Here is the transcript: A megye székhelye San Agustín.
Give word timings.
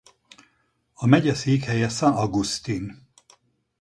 A 0.93 1.05
megye 1.05 1.33
székhelye 1.33 1.89
San 1.89 2.13
Agustín. 2.13 3.05